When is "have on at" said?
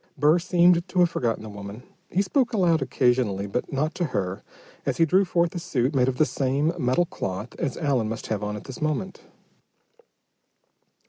8.25-8.63